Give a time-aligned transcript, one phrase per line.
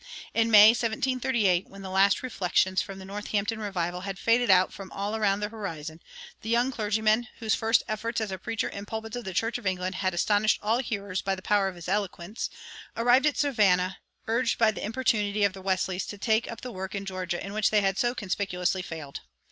[0.33, 4.91] In May, 1738, when the last reflections from the Northampton revival had faded out from
[4.91, 6.01] all around the horizon,
[6.41, 9.67] the young clergyman, whose first efforts as a preacher in pulpits of the Church of
[9.67, 12.49] England had astonished all hearers by the power of his eloquence,
[12.97, 16.95] arrived at Savannah, urged by the importunity of the Wesleys to take up the work
[16.95, 19.19] in Georgia in which they had so conspicuously failed.